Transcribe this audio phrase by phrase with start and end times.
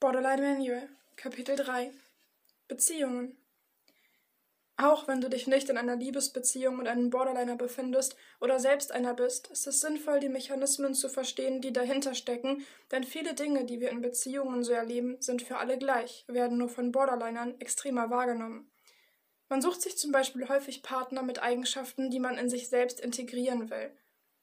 [0.00, 1.90] Borderline Manual, Kapitel 3
[2.68, 3.36] Beziehungen.
[4.76, 9.12] Auch wenn du dich nicht in einer Liebesbeziehung mit einem Borderliner befindest oder selbst einer
[9.14, 13.80] bist, ist es sinnvoll, die Mechanismen zu verstehen, die dahinter stecken, denn viele Dinge, die
[13.80, 18.70] wir in Beziehungen so erleben, sind für alle gleich, werden nur von Borderlinern extremer wahrgenommen.
[19.48, 23.68] Man sucht sich zum Beispiel häufig Partner mit Eigenschaften, die man in sich selbst integrieren
[23.68, 23.90] will.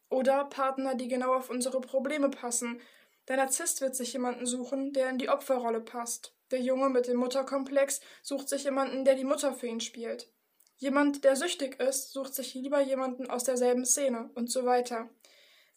[0.09, 2.81] Oder Partner, die genau auf unsere Probleme passen,
[3.27, 6.35] der Narzisst wird sich jemanden suchen, der in die Opferrolle passt.
[6.51, 10.31] Der Junge mit dem Mutterkomplex sucht sich jemanden, der die Mutter für ihn spielt.
[10.77, 15.09] Jemand, der süchtig ist, sucht sich lieber jemanden aus derselben Szene und so weiter.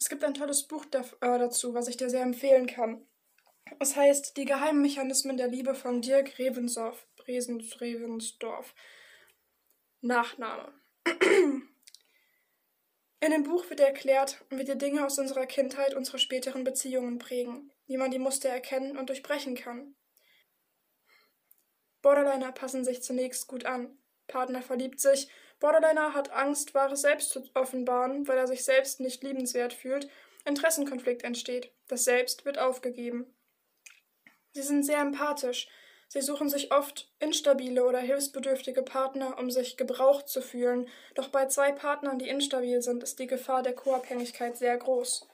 [0.00, 3.06] Es gibt ein tolles Buch äh, dazu, was ich dir sehr empfehlen kann.
[3.78, 7.06] Es heißt Die geheimen Mechanismen der Liebe von Dirk Revensdorf.
[7.26, 8.74] Revensdorf.
[10.00, 10.72] Nachname.
[13.20, 17.72] In dem Buch wird erklärt, wie die Dinge aus unserer Kindheit unsere späteren Beziehungen prägen,
[17.86, 19.96] wie man die Muster erkennen und durchbrechen kann.
[22.00, 23.98] Borderliner passen sich zunächst gut an.
[24.28, 25.28] Partner verliebt sich.
[25.58, 30.08] Borderliner hat Angst, wahres Selbst zu offenbaren, weil er sich selbst nicht liebenswert fühlt.
[30.44, 31.72] Interessenkonflikt entsteht.
[31.88, 33.34] Das Selbst wird aufgegeben.
[34.52, 35.68] Sie sind sehr empathisch,
[36.10, 41.46] Sie suchen sich oft instabile oder hilfsbedürftige Partner, um sich gebraucht zu fühlen, doch bei
[41.46, 45.28] zwei Partnern, die instabil sind, ist die Gefahr der Co-Abhängigkeit sehr groß.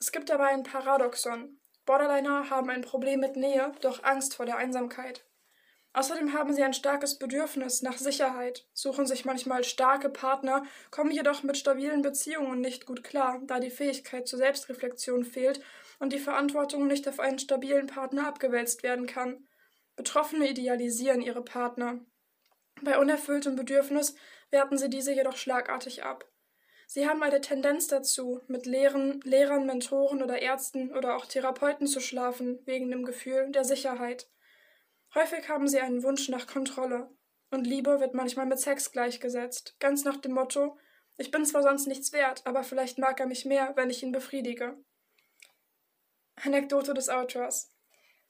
[0.00, 1.60] Es gibt dabei ein Paradoxon.
[1.86, 5.24] Borderliner haben ein Problem mit Nähe, doch Angst vor der Einsamkeit.
[5.92, 11.44] Außerdem haben sie ein starkes Bedürfnis nach Sicherheit, suchen sich manchmal starke Partner, kommen jedoch
[11.44, 15.60] mit stabilen Beziehungen nicht gut klar, da die Fähigkeit zur Selbstreflexion fehlt
[16.00, 19.46] und die Verantwortung nicht auf einen stabilen Partner abgewälzt werden kann.
[19.96, 22.00] Betroffene idealisieren ihre Partner.
[22.82, 24.14] Bei unerfülltem Bedürfnis
[24.50, 26.28] werten sie diese jedoch schlagartig ab.
[26.86, 32.00] Sie haben eine Tendenz dazu, mit Lehren, Lehrern, Mentoren oder Ärzten oder auch Therapeuten zu
[32.00, 34.28] schlafen, wegen dem Gefühl der Sicherheit.
[35.14, 37.10] Häufig haben sie einen Wunsch nach Kontrolle.
[37.50, 40.76] Und Liebe wird manchmal mit Sex gleichgesetzt, ganz nach dem Motto,
[41.16, 44.12] ich bin zwar sonst nichts wert, aber vielleicht mag er mich mehr, wenn ich ihn
[44.12, 44.76] befriedige.
[46.36, 47.73] Anekdote des Autors.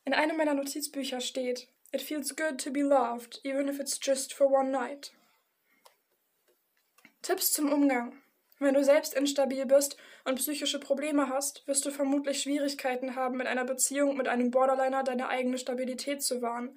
[0.05, 4.35] In einem meiner Notizbücher steht, It feels good to be loved, even if it's just
[4.35, 5.13] for one night.
[7.23, 8.21] Tipps zum Umgang.
[8.59, 13.47] Wenn du selbst instabil bist und psychische Probleme hast, wirst du vermutlich Schwierigkeiten haben, in
[13.47, 16.77] einer Beziehung mit einem Borderliner deine eigene Stabilität zu wahren.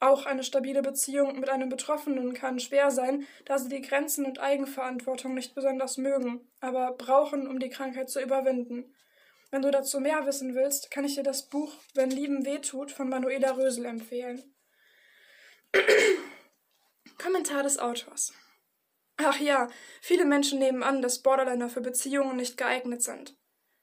[0.00, 4.40] Auch eine stabile Beziehung mit einem Betroffenen kann schwer sein, da sie die Grenzen und
[4.40, 8.94] Eigenverantwortung nicht besonders mögen, aber brauchen, um die Krankheit zu überwinden.
[9.54, 13.08] Wenn du dazu mehr wissen willst, kann ich dir das Buch Wenn Lieben wehtut von
[13.08, 14.42] Manuela Rösel empfehlen.
[17.22, 18.32] Kommentar des Autors.
[19.16, 19.68] Ach ja,
[20.00, 23.36] viele Menschen nehmen an, dass Borderliner für Beziehungen nicht geeignet sind.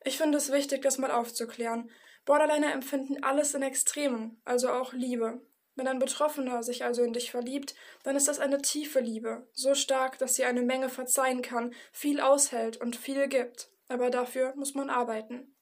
[0.04, 1.90] Ich finde es wichtig, das mal aufzuklären.
[2.26, 5.40] Borderliner empfinden alles in Extremen, also auch Liebe.
[5.76, 9.74] Wenn ein Betroffener sich also in dich verliebt, dann ist das eine tiefe Liebe, so
[9.74, 13.70] stark, dass sie eine Menge verzeihen kann, viel aushält und viel gibt.
[13.88, 15.56] Aber dafür muss man arbeiten.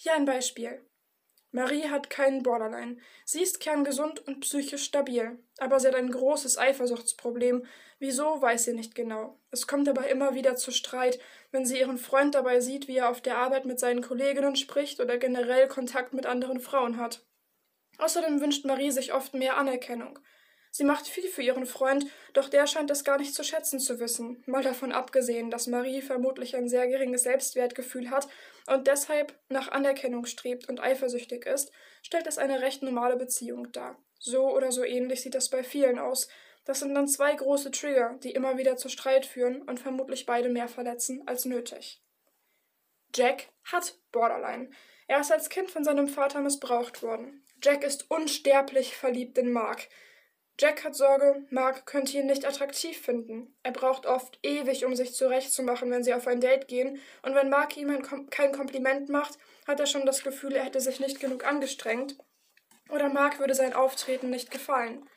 [0.00, 0.80] Hier ein Beispiel.
[1.50, 2.98] Marie hat keinen Borderline.
[3.24, 7.66] Sie ist kerngesund und psychisch stabil, aber sie hat ein großes Eifersuchtsproblem.
[7.98, 9.40] Wieso, weiß sie nicht genau.
[9.50, 11.18] Es kommt aber immer wieder zu Streit,
[11.50, 15.00] wenn sie ihren Freund dabei sieht, wie er auf der Arbeit mit seinen Kolleginnen spricht
[15.00, 17.26] oder generell Kontakt mit anderen Frauen hat.
[17.98, 20.20] Außerdem wünscht Marie sich oft mehr Anerkennung.
[20.78, 23.98] Sie macht viel für ihren Freund, doch der scheint es gar nicht zu schätzen zu
[23.98, 28.28] wissen, mal davon abgesehen, dass Marie vermutlich ein sehr geringes Selbstwertgefühl hat
[28.68, 31.72] und deshalb nach Anerkennung strebt und eifersüchtig ist,
[32.04, 34.00] stellt es eine recht normale Beziehung dar.
[34.20, 36.28] So oder so ähnlich sieht das bei vielen aus.
[36.64, 40.48] Das sind dann zwei große Trigger, die immer wieder zu Streit führen und vermutlich beide
[40.48, 42.04] mehr verletzen als nötig.
[43.12, 44.70] Jack hat Borderline.
[45.08, 47.44] Er ist als Kind von seinem Vater missbraucht worden.
[47.64, 49.88] Jack ist unsterblich verliebt in Mark.
[50.60, 53.54] Jack hat Sorge, Mark könnte ihn nicht attraktiv finden.
[53.62, 57.48] Er braucht oft ewig, um sich zurechtzumachen, wenn sie auf ein Date gehen, und wenn
[57.48, 61.20] Mark ihm Kom kein Kompliment macht, hat er schon das Gefühl, er hätte sich nicht
[61.20, 62.16] genug angestrengt,
[62.90, 65.08] oder Mark würde sein Auftreten nicht gefallen.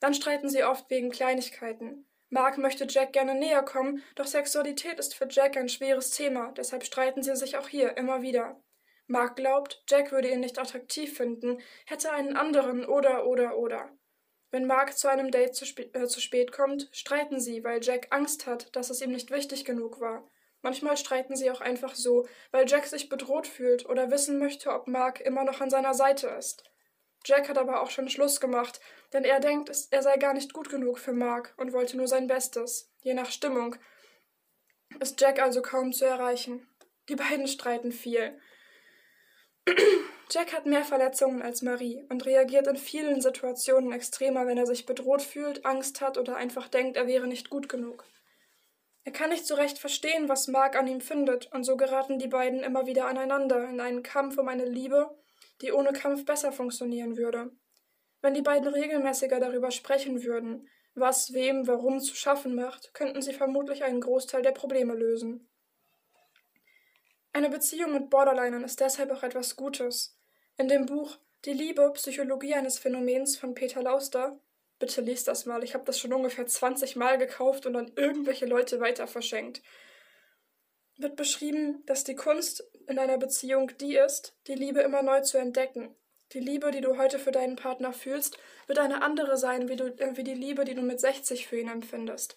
[0.00, 2.08] Dann streiten sie oft wegen Kleinigkeiten.
[2.28, 6.84] Mark möchte Jack gerne näher kommen, doch Sexualität ist für Jack ein schweres Thema, deshalb
[6.84, 8.60] streiten sie sich auch hier immer wieder.
[9.06, 13.92] Mark glaubt, Jack würde ihn nicht attraktiv finden, hätte einen anderen oder oder oder.
[14.54, 18.06] Wenn Mark zu einem Date zu, spä äh, zu spät kommt, streiten sie, weil Jack
[18.10, 20.30] Angst hat, dass es ihm nicht wichtig genug war.
[20.62, 24.86] Manchmal streiten sie auch einfach so, weil Jack sich bedroht fühlt oder wissen möchte, ob
[24.86, 26.62] Mark immer noch an seiner Seite ist.
[27.24, 28.80] Jack hat aber auch schon Schluss gemacht,
[29.12, 32.28] denn er denkt, er sei gar nicht gut genug für Mark und wollte nur sein
[32.28, 32.92] Bestes.
[33.02, 33.74] Je nach Stimmung
[35.00, 36.64] ist Jack also kaum zu erreichen.
[37.08, 38.38] Die beiden streiten viel.
[40.30, 44.84] Jack hat mehr Verletzungen als Marie und reagiert in vielen Situationen extremer, wenn er sich
[44.84, 48.04] bedroht fühlt, Angst hat oder einfach denkt, er wäre nicht gut genug.
[49.04, 52.26] Er kann nicht so recht verstehen, was Mark an ihm findet, und so geraten die
[52.26, 55.10] beiden immer wieder aneinander in einen Kampf um eine Liebe,
[55.60, 57.50] die ohne Kampf besser funktionieren würde.
[58.22, 63.34] Wenn die beiden regelmäßiger darüber sprechen würden, was wem warum zu schaffen macht, könnten sie
[63.34, 65.48] vermutlich einen Großteil der Probleme lösen.
[67.34, 70.16] Eine Beziehung mit Borderlinern ist deshalb auch etwas Gutes.
[70.56, 74.38] In dem Buch Die Liebe, Psychologie eines Phänomens von Peter Lauster
[74.78, 75.64] Bitte liest das mal.
[75.64, 79.62] Ich habe das schon ungefähr 20 Mal gekauft und an irgendwelche Leute weiter verschenkt.
[80.96, 85.38] Wird beschrieben, dass die Kunst in einer Beziehung die ist, die Liebe immer neu zu
[85.38, 85.92] entdecken.
[86.34, 88.38] Die Liebe, die du heute für deinen Partner fühlst,
[88.68, 91.58] wird eine andere sein, wie, du, äh, wie die Liebe, die du mit 60 für
[91.58, 92.36] ihn empfindest.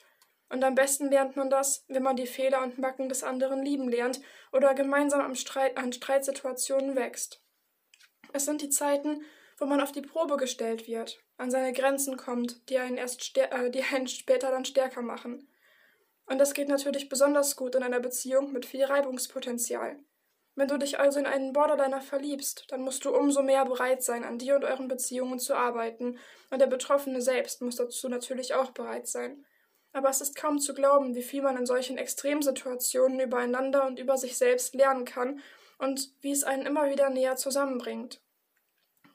[0.50, 3.90] Und am besten lernt man das, wenn man die Fehler und Macken des anderen lieben
[3.90, 4.22] lernt
[4.52, 7.42] oder gemeinsam am Streit, an Streitsituationen wächst.
[8.34, 9.22] Es sind die Zeiten,
[9.58, 13.70] wo man auf die Probe gestellt wird, an seine Grenzen kommt, die einen, erst äh,
[13.72, 15.50] die einen später dann stärker machen.
[16.26, 19.98] Und das geht natürlich besonders gut in einer Beziehung mit viel Reibungspotenzial.
[20.56, 24.24] Wenn du dich also in einen Borderliner verliebst, dann musst du umso mehr bereit sein,
[24.24, 26.18] an dir und euren Beziehungen zu arbeiten,
[26.50, 29.46] und der Betroffene selbst muss dazu natürlich auch bereit sein.
[29.94, 34.18] Aber es ist kaum zu glauben, wie viel man in solchen Extremsituationen übereinander und über
[34.18, 35.42] sich selbst lernen kann
[35.80, 38.22] und wie es einen immer wieder näher zusammenbringt.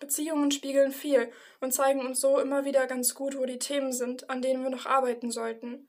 [0.00, 1.30] Beziehungen spiegeln viel
[1.60, 4.70] und zeigen uns so immer wieder ganz gut, wo die Themen sind, an denen wir
[4.70, 5.88] noch arbeiten sollten.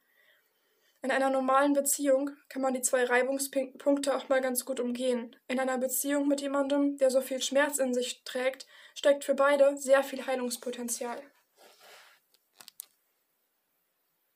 [1.01, 5.35] In einer normalen Beziehung kann man die zwei Reibungspunkte auch mal ganz gut umgehen.
[5.49, 9.75] In einer Beziehung mit jemandem, der so viel Schmerz in sich trägt, steckt für beide
[9.75, 11.21] sehr viel Heilungspotenzial.